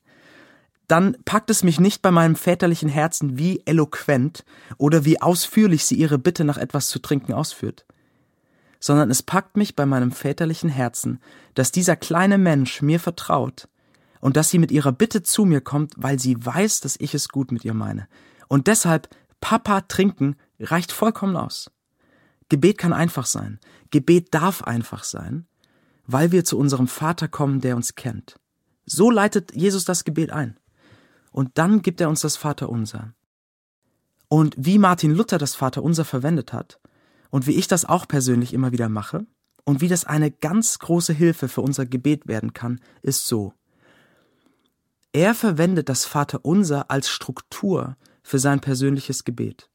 dann 0.88 1.18
packt 1.26 1.50
es 1.50 1.64
mich 1.64 1.80
nicht 1.80 2.04
bei 2.04 2.12
meinem 2.12 2.36
väterlichen 2.36 2.88
Herzen, 2.88 3.40
wie 3.40 3.64
eloquent 3.66 4.46
oder 4.78 5.06
wie 5.06 5.20
ausführlich 5.20 5.86
sie 5.86 5.96
ihre 5.96 6.20
Bitte 6.20 6.44
nach 6.44 6.58
etwas 6.58 6.88
zu 6.88 7.00
trinken 7.00 7.34
ausführt, 7.34 7.88
sondern 8.80 9.10
es 9.10 9.24
packt 9.24 9.58
mich 9.58 9.76
bei 9.76 9.88
meinem 9.88 10.12
väterlichen 10.12 10.70
Herzen, 10.70 11.20
dass 11.56 11.72
dieser 11.72 11.96
kleine 11.96 12.38
Mensch 12.38 12.84
mir 12.84 13.00
vertraut 13.00 13.68
und 14.20 14.38
dass 14.38 14.52
sie 14.52 14.60
mit 14.60 14.72
ihrer 14.72 14.92
Bitte 14.92 15.24
zu 15.24 15.46
mir 15.46 15.62
kommt, 15.62 15.94
weil 15.98 16.20
sie 16.20 16.46
weiß, 16.46 16.82
dass 16.82 16.96
ich 17.00 17.16
es 17.16 17.30
gut 17.30 17.52
mit 17.52 17.66
ihr 17.66 17.74
meine. 17.74 18.08
Und 18.48 18.68
deshalb 18.68 19.10
Papa 19.42 19.82
trinken 19.82 20.36
reicht 20.60 20.92
vollkommen 20.92 21.36
aus. 21.36 21.72
Gebet 22.50 22.78
kann 22.78 22.94
einfach 22.94 23.26
sein. 23.26 23.60
Gebet 23.92 24.34
darf 24.34 24.64
einfach 24.64 25.04
sein, 25.04 25.48
weil 26.06 26.32
wir 26.32 26.44
zu 26.44 26.58
unserem 26.58 26.88
Vater 26.88 27.28
kommen, 27.28 27.62
der 27.62 27.76
uns 27.76 27.96
kennt. 27.96 28.40
So 28.86 29.12
leitet 29.12 29.56
Jesus 29.56 29.86
das 29.86 30.04
Gebet 30.04 30.32
ein. 30.32 30.58
Und 31.32 31.58
dann 31.60 31.82
gibt 31.82 32.02
er 32.02 32.10
uns 32.10 32.22
das 32.22 32.38
Vaterunser. 32.38 33.14
Und 34.28 34.56
wie 34.58 34.80
Martin 34.80 35.14
Luther 35.14 35.38
das 35.38 35.56
Vaterunser 35.56 36.06
verwendet 36.06 36.54
hat 36.54 36.80
und 37.30 37.48
wie 37.48 37.56
ich 37.56 37.68
das 37.68 37.86
auch 37.86 38.08
persönlich 38.08 38.54
immer 38.54 38.72
wieder 38.72 38.90
mache 38.90 39.26
und 39.64 39.82
wie 39.82 39.88
das 39.88 40.06
eine 40.06 40.32
ganz 40.32 40.80
große 40.80 41.14
Hilfe 41.14 41.48
für 41.48 41.62
unser 41.62 41.86
Gebet 41.86 42.28
werden 42.28 42.54
kann, 42.54 42.80
ist 43.02 43.28
so. 43.28 43.54
Er 45.12 45.34
verwendet 45.34 45.90
das 45.90 46.06
Vaterunser 46.06 46.92
als 46.92 47.10
Struktur 47.10 47.98
für 48.24 48.38
sein 48.38 48.60
persönliches 48.60 49.24
Gebet. 49.24 49.69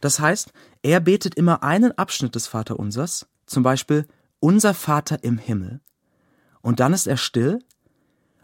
Das 0.00 0.20
heißt, 0.20 0.52
er 0.82 1.00
betet 1.00 1.34
immer 1.34 1.62
einen 1.62 1.96
Abschnitt 1.96 2.34
des 2.34 2.46
Vaterunsers, 2.46 3.26
zum 3.46 3.62
Beispiel 3.62 4.06
Unser 4.38 4.74
Vater 4.74 5.22
im 5.22 5.38
Himmel, 5.38 5.80
und 6.62 6.80
dann 6.80 6.92
ist 6.92 7.06
er 7.06 7.16
still, 7.16 7.58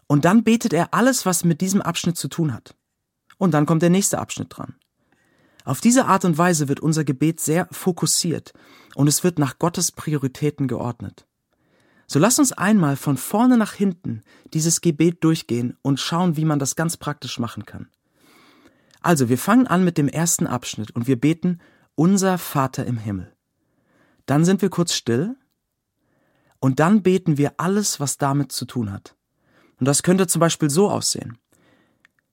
und 0.06 0.24
dann 0.24 0.44
betet 0.44 0.72
er 0.72 0.94
alles, 0.94 1.26
was 1.26 1.44
mit 1.44 1.60
diesem 1.60 1.82
Abschnitt 1.82 2.16
zu 2.16 2.28
tun 2.28 2.52
hat. 2.52 2.76
Und 3.38 3.52
dann 3.52 3.66
kommt 3.66 3.82
der 3.82 3.90
nächste 3.90 4.18
Abschnitt 4.18 4.48
dran. 4.50 4.76
Auf 5.64 5.80
diese 5.80 6.06
Art 6.06 6.24
und 6.24 6.38
Weise 6.38 6.68
wird 6.68 6.80
unser 6.80 7.04
Gebet 7.04 7.40
sehr 7.40 7.66
fokussiert 7.72 8.52
und 8.94 9.08
es 9.08 9.24
wird 9.24 9.38
nach 9.38 9.58
Gottes 9.58 9.90
Prioritäten 9.90 10.68
geordnet. 10.68 11.26
So 12.06 12.20
lass 12.20 12.38
uns 12.38 12.52
einmal 12.52 12.96
von 12.96 13.16
vorne 13.16 13.56
nach 13.56 13.72
hinten 13.72 14.22
dieses 14.54 14.80
Gebet 14.80 15.24
durchgehen 15.24 15.76
und 15.82 15.98
schauen, 15.98 16.36
wie 16.36 16.44
man 16.44 16.60
das 16.60 16.76
ganz 16.76 16.96
praktisch 16.96 17.40
machen 17.40 17.66
kann. 17.66 17.88
Also, 19.06 19.28
wir 19.28 19.38
fangen 19.38 19.68
an 19.68 19.84
mit 19.84 19.98
dem 19.98 20.08
ersten 20.08 20.48
Abschnitt 20.48 20.90
und 20.90 21.06
wir 21.06 21.14
beten 21.14 21.60
Unser 21.94 22.38
Vater 22.38 22.84
im 22.86 22.98
Himmel. 22.98 23.32
Dann 24.26 24.44
sind 24.44 24.62
wir 24.62 24.68
kurz 24.68 24.94
still 24.94 25.36
und 26.58 26.80
dann 26.80 27.04
beten 27.04 27.38
wir 27.38 27.52
alles, 27.58 28.00
was 28.00 28.18
damit 28.18 28.50
zu 28.50 28.64
tun 28.64 28.90
hat. 28.90 29.14
Und 29.78 29.86
das 29.86 30.02
könnte 30.02 30.26
zum 30.26 30.40
Beispiel 30.40 30.70
so 30.70 30.90
aussehen. 30.90 31.38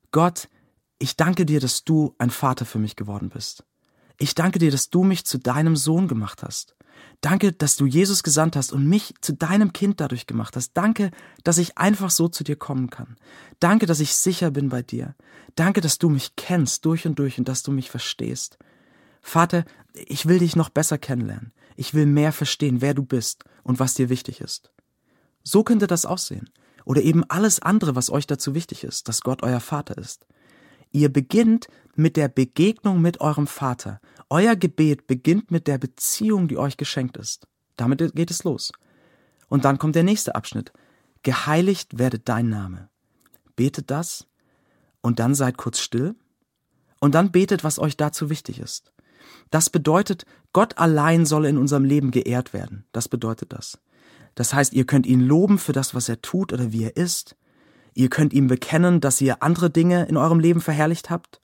Gott, 0.10 0.50
ich 0.98 1.16
danke 1.16 1.46
dir, 1.46 1.60
dass 1.60 1.84
du 1.84 2.16
ein 2.18 2.32
Vater 2.32 2.66
für 2.66 2.80
mich 2.80 2.96
geworden 2.96 3.30
bist. 3.30 3.64
Ich 4.18 4.34
danke 4.34 4.58
dir, 4.58 4.72
dass 4.72 4.90
du 4.90 5.04
mich 5.04 5.26
zu 5.26 5.38
deinem 5.38 5.76
Sohn 5.76 6.08
gemacht 6.08 6.42
hast. 6.42 6.76
Danke, 7.22 7.54
dass 7.54 7.78
du 7.78 7.86
Jesus 7.86 8.22
gesandt 8.24 8.56
hast 8.56 8.74
und 8.74 8.88
mich 8.88 9.14
zu 9.22 9.34
deinem 9.34 9.72
Kind 9.72 10.02
dadurch 10.02 10.28
gemacht 10.28 10.56
hast. 10.56 10.74
Danke, 10.74 11.12
dass 11.44 11.58
ich 11.58 11.78
einfach 11.78 12.10
so 12.10 12.28
zu 12.28 12.44
dir 12.44 12.58
kommen 12.58 12.90
kann. 12.90 13.16
Danke, 13.60 13.86
dass 13.86 14.02
ich 14.02 14.16
sicher 14.16 14.52
bin 14.52 14.70
bei 14.70 14.82
dir. 14.82 15.16
Danke, 15.56 15.80
dass 15.80 16.00
du 16.00 16.10
mich 16.10 16.36
kennst 16.36 16.86
durch 16.86 17.08
und 17.08 17.20
durch 17.20 17.38
und 17.38 17.48
dass 17.48 17.64
du 17.64 17.72
mich 17.72 17.90
verstehst. 17.90 18.58
Vater, 19.22 19.64
ich 19.94 20.26
will 20.26 20.40
dich 20.40 20.56
noch 20.56 20.70
besser 20.70 20.98
kennenlernen. 20.98 21.54
Ich 21.76 21.94
will 21.94 22.06
mehr 22.06 22.34
verstehen, 22.34 22.82
wer 22.82 22.94
du 22.94 23.04
bist 23.04 23.46
und 23.64 23.80
was 23.80 23.94
dir 23.94 24.10
wichtig 24.10 24.42
ist. 24.42 24.72
So 25.44 25.64
könnte 25.64 25.88
das 25.88 26.06
aussehen. 26.06 26.50
Oder 26.86 27.02
eben 27.02 27.24
alles 27.30 27.62
andere, 27.62 27.96
was 27.96 28.10
euch 28.10 28.28
dazu 28.28 28.54
wichtig 28.54 28.84
ist, 28.84 29.08
dass 29.08 29.22
Gott 29.22 29.44
euer 29.44 29.62
Vater 29.62 29.98
ist. 29.98 30.26
Ihr 30.92 31.12
beginnt 31.12 31.68
mit 31.96 32.18
der 32.18 32.28
Begegnung 32.28 33.02
mit 33.02 33.22
eurem 33.22 33.48
Vater. 33.48 34.00
Euer 34.34 34.56
Gebet 34.56 35.06
beginnt 35.06 35.52
mit 35.52 35.68
der 35.68 35.78
Beziehung, 35.78 36.48
die 36.48 36.58
euch 36.58 36.76
geschenkt 36.76 37.18
ist. 37.18 37.46
Damit 37.78 38.16
geht 38.16 38.32
es 38.32 38.44
los. 38.44 38.72
Und 39.48 39.64
dann 39.64 39.78
kommt 39.78 39.94
der 39.94 40.02
nächste 40.02 40.34
Abschnitt. 40.34 40.74
Geheiligt 41.22 42.00
werde 42.00 42.18
dein 42.18 42.50
Name. 42.50 42.90
Betet 43.56 43.92
das 43.92 44.26
und 45.02 45.20
dann 45.20 45.36
seid 45.36 45.60
kurz 45.60 45.80
still 45.80 46.16
und 47.00 47.14
dann 47.14 47.32
betet, 47.32 47.64
was 47.64 47.78
euch 47.78 47.96
dazu 47.96 48.32
wichtig 48.32 48.58
ist. 48.58 48.92
Das 49.52 49.70
bedeutet, 49.70 50.26
Gott 50.52 50.80
allein 50.80 51.28
soll 51.28 51.46
in 51.46 51.60
unserem 51.60 51.86
Leben 51.86 52.10
geehrt 52.10 52.54
werden. 52.54 52.88
Das 52.92 53.08
bedeutet 53.08 53.54
das. 53.54 53.78
Das 54.34 54.52
heißt, 54.52 54.74
ihr 54.74 54.88
könnt 54.88 55.06
ihn 55.06 55.22
loben 55.22 55.60
für 55.60 55.74
das, 55.74 55.94
was 55.94 56.10
er 56.10 56.24
tut 56.24 56.54
oder 56.54 56.72
wie 56.72 56.86
er 56.86 56.98
ist. 56.98 57.36
Ihr 57.94 58.10
könnt 58.10 58.34
ihm 58.34 58.48
bekennen, 58.48 59.00
dass 59.00 59.22
ihr 59.22 59.44
andere 59.44 59.70
Dinge 59.70 60.08
in 60.08 60.18
eurem 60.18 60.40
Leben 60.40 60.60
verherrlicht 60.60 61.12
habt, 61.12 61.40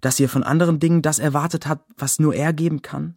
dass 0.00 0.20
ihr 0.20 0.28
von 0.28 0.42
anderen 0.42 0.78
Dingen 0.78 1.02
das 1.02 1.18
erwartet 1.18 1.66
habt, 1.66 1.90
was 1.98 2.18
nur 2.18 2.34
er 2.34 2.52
geben 2.52 2.82
kann. 2.82 3.16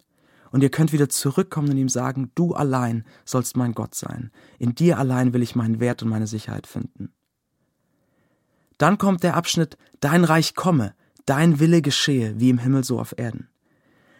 Und 0.50 0.62
ihr 0.62 0.70
könnt 0.70 0.92
wieder 0.92 1.08
zurückkommen 1.08 1.70
und 1.70 1.76
ihm 1.76 1.88
sagen, 1.88 2.30
du 2.34 2.54
allein 2.54 3.04
sollst 3.24 3.56
mein 3.56 3.74
Gott 3.74 3.94
sein. 3.94 4.30
In 4.58 4.74
dir 4.74 4.98
allein 4.98 5.32
will 5.32 5.42
ich 5.42 5.56
meinen 5.56 5.80
Wert 5.80 6.02
und 6.02 6.08
meine 6.08 6.28
Sicherheit 6.28 6.66
finden. 6.66 7.12
Dann 8.78 8.98
kommt 8.98 9.22
der 9.22 9.36
Abschnitt, 9.36 9.76
dein 10.00 10.24
Reich 10.24 10.54
komme, 10.54 10.94
dein 11.26 11.58
Wille 11.58 11.82
geschehe, 11.82 12.38
wie 12.38 12.50
im 12.50 12.58
Himmel 12.58 12.84
so 12.84 13.00
auf 13.00 13.18
Erden. 13.18 13.48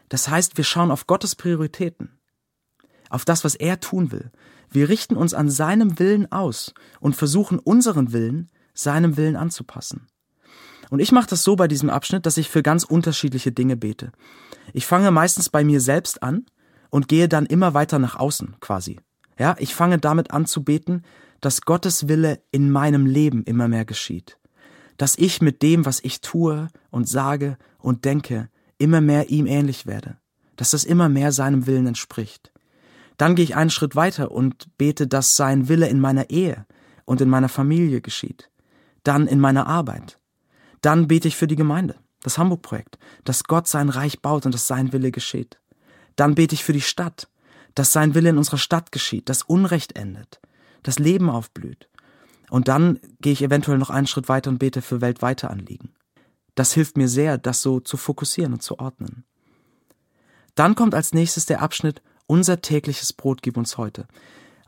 Das 0.08 0.28
heißt, 0.28 0.56
wir 0.56 0.64
schauen 0.64 0.90
auf 0.90 1.06
Gottes 1.06 1.34
Prioritäten, 1.34 2.18
auf 3.10 3.24
das, 3.24 3.44
was 3.44 3.54
er 3.54 3.80
tun 3.80 4.12
will. 4.12 4.30
Wir 4.70 4.88
richten 4.88 5.16
uns 5.16 5.34
an 5.34 5.50
seinem 5.50 5.98
Willen 5.98 6.30
aus 6.32 6.74
und 7.00 7.16
versuchen 7.16 7.58
unseren 7.58 8.12
Willen 8.12 8.50
seinem 8.74 9.16
Willen 9.16 9.36
anzupassen. 9.36 10.08
Und 10.90 11.00
ich 11.00 11.12
mache 11.12 11.28
das 11.28 11.42
so 11.42 11.56
bei 11.56 11.68
diesem 11.68 11.90
Abschnitt, 11.90 12.26
dass 12.26 12.36
ich 12.36 12.48
für 12.48 12.62
ganz 12.62 12.84
unterschiedliche 12.84 13.52
Dinge 13.52 13.76
bete. 13.76 14.12
Ich 14.72 14.86
fange 14.86 15.10
meistens 15.10 15.48
bei 15.48 15.64
mir 15.64 15.80
selbst 15.80 16.22
an 16.22 16.46
und 16.90 17.08
gehe 17.08 17.28
dann 17.28 17.46
immer 17.46 17.74
weiter 17.74 17.98
nach 17.98 18.16
außen 18.16 18.56
quasi. 18.60 19.00
Ja, 19.38 19.56
ich 19.58 19.74
fange 19.74 19.98
damit 19.98 20.30
an 20.30 20.46
zu 20.46 20.62
beten, 20.62 21.02
dass 21.40 21.62
Gottes 21.62 22.08
Wille 22.08 22.40
in 22.50 22.70
meinem 22.70 23.06
Leben 23.06 23.44
immer 23.44 23.68
mehr 23.68 23.84
geschieht. 23.84 24.38
Dass 24.96 25.18
ich 25.18 25.42
mit 25.42 25.62
dem, 25.62 25.84
was 25.84 26.00
ich 26.02 26.20
tue 26.20 26.68
und 26.90 27.08
sage 27.08 27.58
und 27.78 28.04
denke, 28.04 28.48
immer 28.78 29.00
mehr 29.00 29.30
ihm 29.30 29.46
ähnlich 29.46 29.86
werde. 29.86 30.18
Dass 30.56 30.70
das 30.70 30.84
immer 30.84 31.08
mehr 31.08 31.32
seinem 31.32 31.66
Willen 31.66 31.88
entspricht. 31.88 32.52
Dann 33.16 33.34
gehe 33.34 33.44
ich 33.44 33.56
einen 33.56 33.70
Schritt 33.70 33.96
weiter 33.96 34.30
und 34.30 34.68
bete, 34.78 35.06
dass 35.06 35.36
sein 35.36 35.68
Wille 35.68 35.88
in 35.88 36.00
meiner 36.00 36.30
Ehe 36.30 36.66
und 37.04 37.20
in 37.20 37.28
meiner 37.28 37.48
Familie 37.48 38.00
geschieht 38.00 38.50
dann 39.04 39.26
in 39.28 39.38
meiner 39.38 39.66
Arbeit. 39.66 40.18
Dann 40.84 41.08
bete 41.08 41.28
ich 41.28 41.36
für 41.36 41.46
die 41.46 41.56
Gemeinde, 41.56 41.94
das 42.22 42.36
Hamburg-Projekt, 42.36 42.98
dass 43.24 43.44
Gott 43.44 43.66
sein 43.66 43.88
Reich 43.88 44.20
baut 44.20 44.44
und 44.44 44.52
dass 44.52 44.66
sein 44.66 44.92
Wille 44.92 45.12
geschieht. 45.12 45.58
Dann 46.14 46.34
bete 46.34 46.54
ich 46.54 46.62
für 46.62 46.74
die 46.74 46.82
Stadt, 46.82 47.30
dass 47.74 47.90
sein 47.90 48.14
Wille 48.14 48.28
in 48.28 48.36
unserer 48.36 48.58
Stadt 48.58 48.92
geschieht, 48.92 49.30
dass 49.30 49.40
Unrecht 49.40 49.96
endet, 49.96 50.42
das 50.82 50.98
Leben 50.98 51.30
aufblüht. 51.30 51.88
Und 52.50 52.68
dann 52.68 53.00
gehe 53.22 53.32
ich 53.32 53.40
eventuell 53.40 53.78
noch 53.78 53.88
einen 53.88 54.06
Schritt 54.06 54.28
weiter 54.28 54.50
und 54.50 54.58
bete 54.58 54.82
für 54.82 55.00
weltweite 55.00 55.48
Anliegen. 55.48 55.94
Das 56.54 56.74
hilft 56.74 56.98
mir 56.98 57.08
sehr, 57.08 57.38
das 57.38 57.62
so 57.62 57.80
zu 57.80 57.96
fokussieren 57.96 58.52
und 58.52 58.62
zu 58.62 58.78
ordnen. 58.78 59.24
Dann 60.54 60.74
kommt 60.74 60.94
als 60.94 61.14
nächstes 61.14 61.46
der 61.46 61.62
Abschnitt 61.62 62.02
Unser 62.26 62.60
tägliches 62.60 63.14
Brot 63.14 63.40
gib 63.40 63.56
uns 63.56 63.78
heute. 63.78 64.06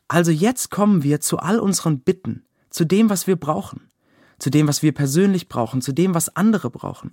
Also 0.08 0.30
jetzt 0.30 0.70
kommen 0.70 1.02
wir 1.02 1.20
zu 1.20 1.40
all 1.40 1.58
unseren 1.58 2.00
Bitten, 2.00 2.46
zu 2.70 2.86
dem, 2.86 3.10
was 3.10 3.26
wir 3.26 3.36
brauchen 3.36 3.90
zu 4.38 4.50
dem, 4.50 4.68
was 4.68 4.82
wir 4.82 4.92
persönlich 4.92 5.48
brauchen, 5.48 5.80
zu 5.82 5.92
dem, 5.92 6.14
was 6.14 6.34
andere 6.36 6.70
brauchen. 6.70 7.12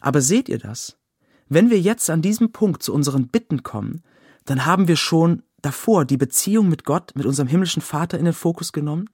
Aber 0.00 0.20
seht 0.20 0.48
ihr 0.48 0.58
das? 0.58 0.96
Wenn 1.48 1.70
wir 1.70 1.80
jetzt 1.80 2.08
an 2.10 2.22
diesem 2.22 2.52
Punkt 2.52 2.82
zu 2.82 2.94
unseren 2.94 3.28
Bitten 3.28 3.62
kommen, 3.62 4.02
dann 4.44 4.66
haben 4.66 4.88
wir 4.88 4.96
schon 4.96 5.42
davor 5.62 6.04
die 6.04 6.16
Beziehung 6.16 6.68
mit 6.68 6.84
Gott, 6.84 7.12
mit 7.14 7.26
unserem 7.26 7.48
himmlischen 7.48 7.82
Vater 7.82 8.18
in 8.18 8.24
den 8.24 8.34
Fokus 8.34 8.72
genommen. 8.72 9.10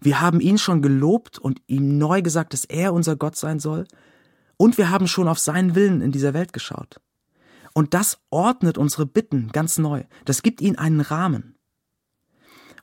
Wir 0.00 0.20
haben 0.20 0.40
ihn 0.40 0.58
schon 0.58 0.82
gelobt 0.82 1.38
und 1.38 1.62
ihm 1.66 1.96
neu 1.98 2.22
gesagt, 2.22 2.52
dass 2.52 2.64
er 2.64 2.92
unser 2.92 3.16
Gott 3.16 3.36
sein 3.36 3.58
soll. 3.58 3.86
Und 4.56 4.78
wir 4.78 4.90
haben 4.90 5.08
schon 5.08 5.28
auf 5.28 5.38
seinen 5.38 5.74
Willen 5.74 6.00
in 6.02 6.12
dieser 6.12 6.34
Welt 6.34 6.52
geschaut. 6.52 7.00
Und 7.72 7.94
das 7.94 8.18
ordnet 8.30 8.78
unsere 8.78 9.06
Bitten 9.06 9.48
ganz 9.52 9.78
neu. 9.78 10.04
Das 10.24 10.42
gibt 10.42 10.60
ihnen 10.60 10.76
einen 10.76 11.00
Rahmen. 11.00 11.56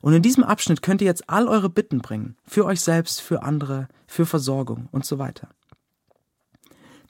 Und 0.00 0.14
in 0.14 0.22
diesem 0.22 0.44
Abschnitt 0.44 0.82
könnt 0.82 1.02
ihr 1.02 1.06
jetzt 1.06 1.28
all 1.28 1.46
eure 1.46 1.68
Bitten 1.68 1.98
bringen, 1.98 2.36
für 2.46 2.64
euch 2.64 2.80
selbst, 2.80 3.20
für 3.20 3.42
andere, 3.42 3.88
für 4.06 4.26
Versorgung 4.26 4.88
und 4.92 5.04
so 5.04 5.18
weiter. 5.18 5.48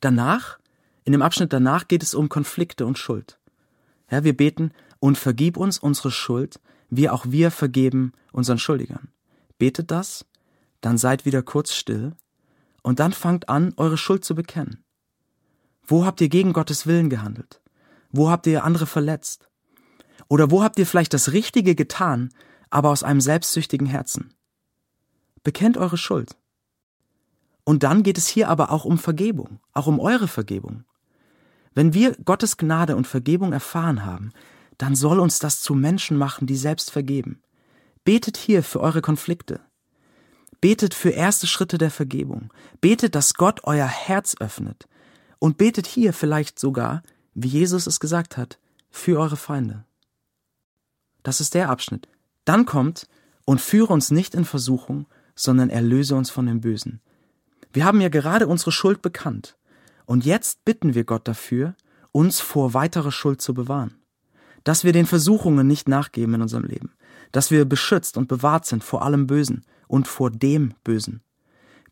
Danach, 0.01 0.59
in 1.05 1.13
dem 1.13 1.23
Abschnitt 1.23 1.53
danach 1.53 1.87
geht 1.89 2.03
es 2.03 2.15
um 2.15 2.29
Konflikte 2.29 2.87
und 2.87 2.99
Schuld. 2.99 3.39
Ja, 4.11 4.25
wir 4.25 4.37
beten, 4.37 4.73
und 5.01 5.19
vergib 5.19 5.57
uns 5.57 5.79
unsere 5.79 6.11
Schuld, 6.11 6.61
wie 6.91 7.09
auch 7.09 7.25
wir 7.29 7.51
vergeben 7.51 8.13
unseren 8.33 8.59
Schuldigern. 8.59 9.09
Betet 9.59 9.91
das, 9.91 10.27
dann 10.81 10.99
seid 10.99 11.25
wieder 11.25 11.43
kurz 11.43 11.73
still 11.73 12.13
und 12.83 13.01
dann 13.01 13.13
fangt 13.13 13.49
an, 13.49 13.73
eure 13.77 13.97
Schuld 13.97 14.25
zu 14.25 14.35
bekennen. 14.35 14.85
Wo 15.87 16.05
habt 16.05 16.21
ihr 16.21 16.29
gegen 16.29 16.53
Gottes 16.53 16.87
Willen 16.87 17.11
gehandelt? 17.11 17.61
Wo 18.13 18.31
habt 18.31 18.47
ihr 18.47 18.65
andere 18.65 18.87
verletzt? 18.87 19.49
Oder 20.29 20.51
wo 20.51 20.63
habt 20.63 20.79
ihr 20.79 20.87
vielleicht 20.87 21.15
das 21.15 21.33
Richtige 21.33 21.75
getan, 21.75 22.31
aber 22.71 22.91
aus 22.91 23.03
einem 23.03 23.21
selbstsüchtigen 23.21 23.87
Herzen. 23.87 24.35
Bekennt 25.43 25.77
eure 25.77 25.97
Schuld. 25.97 26.37
Und 27.65 27.83
dann 27.83 28.03
geht 28.03 28.19
es 28.19 28.29
hier 28.29 28.49
aber 28.49 28.71
auch 28.71 28.85
um 28.85 28.99
Vergebung, 28.99 29.61
auch 29.73 29.87
um 29.87 30.01
eure 30.01 30.29
Vergebung. 30.29 30.85
Wenn 31.75 31.95
wir 31.95 32.17
Gottes 32.25 32.57
Gnade 32.57 32.97
und 32.97 33.07
Vergebung 33.07 33.53
erfahren 33.53 34.05
haben, 34.05 34.33
dann 34.79 34.97
soll 34.97 35.21
uns 35.21 35.39
das 35.39 35.61
zu 35.61 35.75
Menschen 35.75 36.17
machen, 36.17 36.47
die 36.47 36.57
selbst 36.57 36.91
vergeben. 36.91 37.43
Betet 38.05 38.37
hier 38.37 38.63
für 38.63 38.81
eure 38.81 39.03
Konflikte. 39.03 39.61
Betet 40.61 40.95
für 40.95 41.11
erste 41.11 41.47
Schritte 41.47 41.79
der 41.79 41.91
Vergebung. 41.91 42.53
Betet, 42.81 43.15
dass 43.15 43.35
Gott 43.35 43.61
euer 43.65 43.87
Herz 43.87 44.37
öffnet. 44.41 44.89
Und 45.39 45.59
betet 45.59 45.87
hier 45.87 46.13
vielleicht 46.13 46.59
sogar, 46.59 47.03
wie 47.35 47.49
Jesus 47.49 47.87
es 47.87 48.01
gesagt 48.01 48.37
hat, 48.37 48.59
für 48.91 49.19
eure 49.19 49.37
Feinde. 49.37 49.85
Das 51.23 51.41
ist 51.41 51.55
der 51.55 51.71
Abschnitt, 51.71 52.09
dann 52.45 52.67
kommt, 52.67 53.07
und 53.51 53.61
führe 53.61 53.93
uns 53.93 54.13
nicht 54.13 54.37
in 54.37 54.45
Versuchung, 54.45 55.07
sondern 55.35 55.71
erlöse 55.71 56.15
uns 56.15 56.31
von 56.31 56.47
dem 56.47 56.61
Bösen. 56.61 57.01
Wir 57.73 57.85
haben 57.85 58.01
ja 58.01 58.09
gerade 58.09 58.47
unsere 58.47 58.71
Schuld 58.71 59.03
bekannt. 59.03 59.57
Und 60.07 60.25
jetzt 60.25 60.65
bitten 60.65 60.95
wir 60.95 61.03
Gott 61.03 61.27
dafür, 61.27 61.75
uns 62.13 62.41
vor 62.41 62.75
weiterer 62.75 63.11
Schuld 63.11 63.41
zu 63.41 63.53
bewahren. 63.53 63.97
Dass 64.63 64.85
wir 64.85 64.93
den 64.93 65.07
Versuchungen 65.07 65.67
nicht 65.67 65.89
nachgeben 65.89 66.35
in 66.35 66.43
unserem 66.43 66.63
Leben. 66.63 66.93
Dass 67.33 67.51
wir 67.51 67.65
beschützt 67.65 68.17
und 68.17 68.29
bewahrt 68.29 68.67
sind 68.67 68.85
vor 68.85 69.03
allem 69.03 69.27
Bösen 69.27 69.65
und 69.89 70.07
vor 70.07 70.31
dem 70.31 70.75
Bösen. 70.85 71.21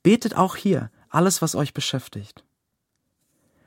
Betet 0.04 0.36
auch 0.36 0.54
hier 0.54 0.92
alles, 1.08 1.42
was 1.42 1.56
euch 1.56 1.74
beschäftigt. 1.74 2.44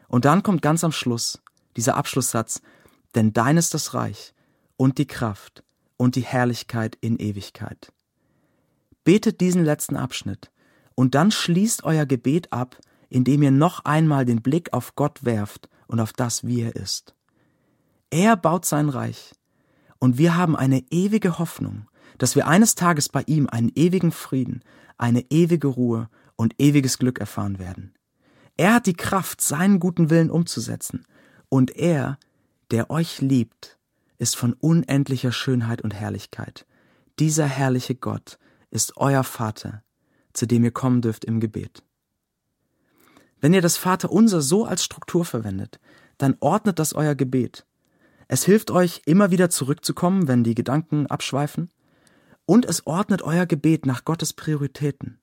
Und 0.08 0.24
dann 0.24 0.44
kommt 0.44 0.62
ganz 0.62 0.86
am 0.86 0.94
Schluss 0.94 1.42
dieser 1.76 1.98
Abschlusssatz, 1.98 2.62
denn 3.16 3.34
dein 3.34 3.58
ist 3.58 3.74
das 3.74 3.94
Reich 3.94 4.34
und 4.78 4.98
die 4.98 5.08
Kraft 5.08 5.64
und 6.02 6.16
die 6.16 6.22
Herrlichkeit 6.22 6.98
in 7.00 7.18
Ewigkeit. 7.18 7.94
Betet 9.04 9.40
diesen 9.40 9.64
letzten 9.64 9.96
Abschnitt 9.96 10.50
und 10.96 11.14
dann 11.14 11.30
schließt 11.30 11.84
euer 11.84 12.08
Gebet 12.08 12.52
ab, 12.52 12.80
indem 13.10 13.44
ihr 13.44 13.52
noch 13.52 13.86
einmal 13.86 14.26
den 14.26 14.42
Blick 14.42 14.74
auf 14.74 14.96
Gott 14.96 15.24
werft 15.26 15.70
und 15.86 16.00
auf 16.00 16.12
das, 16.12 16.44
wie 16.44 16.62
er 16.62 16.76
ist. 16.76 17.14
Er 18.10 18.36
baut 18.36 18.66
sein 18.66 18.90
Reich 18.90 19.34
und 20.00 20.18
wir 20.18 20.36
haben 20.36 20.56
eine 20.56 20.84
ewige 20.90 21.38
Hoffnung, 21.38 21.88
dass 22.18 22.36
wir 22.36 22.48
eines 22.48 22.74
Tages 22.74 23.08
bei 23.08 23.22
ihm 23.28 23.48
einen 23.48 23.72
ewigen 23.76 24.12
Frieden, 24.12 24.64
eine 24.98 25.30
ewige 25.30 25.68
Ruhe 25.68 26.10
und 26.36 26.60
ewiges 26.60 26.98
Glück 26.98 27.20
erfahren 27.20 27.60
werden. 27.60 27.94
Er 28.58 28.74
hat 28.74 28.88
die 28.88 28.96
Kraft, 28.96 29.40
seinen 29.40 29.80
guten 29.80 30.10
Willen 30.10 30.32
umzusetzen, 30.32 31.06
und 31.48 31.76
er, 31.76 32.18
der 32.72 32.90
euch 32.90 33.22
liebt, 33.22 33.78
ist 34.22 34.36
von 34.36 34.54
unendlicher 34.54 35.32
Schönheit 35.32 35.82
und 35.82 35.96
Herrlichkeit. 35.96 36.68
Dieser 37.18 37.48
herrliche 37.48 37.96
Gott 37.96 38.38
ist 38.70 38.96
euer 38.98 39.24
Vater, 39.24 39.84
zu 40.34 40.46
dem 40.46 40.64
ihr 40.64 40.72
kommen 40.72 41.02
dürft 41.02 41.26
im 41.26 41.40
Gebet. 41.40 41.82
Wenn 43.40 43.54
ihr 43.56 43.64
das 43.64 43.78
Vaterunser 43.78 44.42
so 44.42 44.64
als 44.66 44.84
Struktur 44.84 45.26
verwendet, 45.26 45.80
dann 46.20 46.38
ordnet 46.40 46.78
das 46.78 46.94
euer 46.94 47.16
Gebet. 47.16 47.66
Es 48.28 48.46
hilft 48.46 48.70
euch, 48.70 49.02
immer 49.06 49.32
wieder 49.32 49.50
zurückzukommen, 49.50 50.28
wenn 50.28 50.44
die 50.44 50.54
Gedanken 50.54 51.08
abschweifen, 51.08 51.72
und 52.46 52.66
es 52.66 52.86
ordnet 52.86 53.24
euer 53.24 53.48
Gebet 53.48 53.88
nach 53.88 54.06
Gottes 54.06 54.34
Prioritäten. 54.34 55.20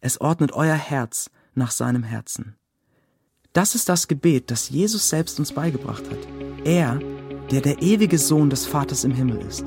Es 0.00 0.20
ordnet 0.20 0.52
euer 0.52 0.74
Herz 0.74 1.30
nach 1.54 1.70
seinem 1.70 2.02
Herzen. 2.02 2.56
Das 3.52 3.76
ist 3.76 3.88
das 3.88 4.08
Gebet, 4.08 4.50
das 4.50 4.70
Jesus 4.70 5.08
selbst 5.08 5.38
uns 5.38 5.52
beigebracht 5.52 6.04
hat. 6.10 6.18
Er, 6.64 7.00
der 7.50 7.60
der 7.60 7.82
ewige 7.82 8.18
Sohn 8.18 8.50
des 8.50 8.66
Vaters 8.66 9.04
im 9.04 9.12
Himmel 9.12 9.40
ist. 9.48 9.64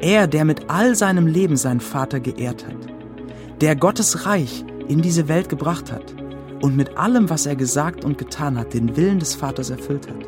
Er, 0.00 0.26
der 0.26 0.44
mit 0.44 0.70
all 0.70 0.94
seinem 0.94 1.26
Leben 1.26 1.56
seinen 1.56 1.80
Vater 1.80 2.20
geehrt 2.20 2.66
hat. 2.66 2.76
Der 3.60 3.76
Gottes 3.76 4.24
Reich 4.24 4.64
in 4.88 5.02
diese 5.02 5.28
Welt 5.28 5.48
gebracht 5.48 5.92
hat 5.92 6.14
und 6.62 6.76
mit 6.76 6.96
allem, 6.96 7.28
was 7.28 7.46
er 7.46 7.56
gesagt 7.56 8.04
und 8.04 8.16
getan 8.16 8.58
hat, 8.58 8.72
den 8.72 8.96
Willen 8.96 9.18
des 9.18 9.34
Vaters 9.34 9.70
erfüllt 9.70 10.08
hat. 10.08 10.26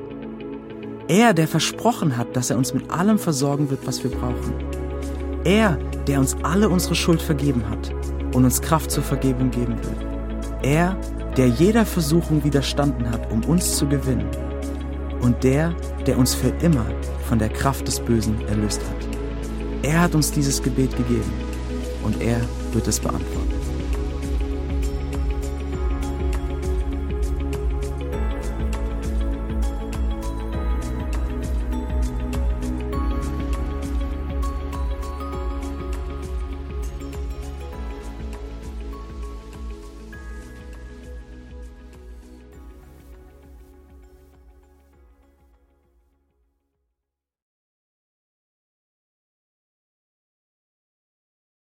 Er, 1.08 1.34
der 1.34 1.48
versprochen 1.48 2.16
hat, 2.16 2.36
dass 2.36 2.50
er 2.50 2.58
uns 2.58 2.74
mit 2.74 2.90
allem 2.90 3.18
versorgen 3.18 3.70
wird, 3.70 3.86
was 3.86 4.02
wir 4.04 4.10
brauchen. 4.10 4.54
Er, 5.44 5.78
der 6.06 6.20
uns 6.20 6.36
alle 6.42 6.68
unsere 6.68 6.94
Schuld 6.94 7.20
vergeben 7.20 7.62
hat 7.68 7.92
und 8.34 8.44
uns 8.44 8.60
Kraft 8.60 8.90
zur 8.90 9.02
Vergebung 9.02 9.50
geben 9.50 9.76
will. 9.82 9.96
Er, 10.62 10.96
der 11.36 11.48
jeder 11.48 11.86
Versuchung 11.86 12.44
widerstanden 12.44 13.10
hat, 13.10 13.32
um 13.32 13.42
uns 13.44 13.76
zu 13.76 13.86
gewinnen. 13.86 14.28
Und 15.22 15.42
der, 15.42 15.74
der 16.06 16.18
uns 16.18 16.34
für 16.34 16.52
immer 16.62 16.84
von 17.28 17.38
der 17.38 17.48
Kraft 17.48 17.86
des 17.88 17.98
Bösen 18.00 18.36
erlöst 18.48 18.80
hat. 18.80 19.08
Er 19.82 20.02
hat 20.02 20.14
uns 20.14 20.30
dieses 20.30 20.62
Gebet 20.62 20.96
gegeben 20.96 21.32
und 22.04 22.20
er 22.20 22.40
wird 22.72 22.86
es 22.86 23.00
beantworten. 23.00 23.61